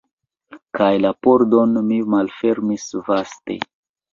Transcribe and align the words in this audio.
Kaj 0.77 0.87
la 1.01 1.11
pordon 1.27 1.77
mi 1.91 1.99
malfermis 2.15 2.89
vaste. 3.11 3.63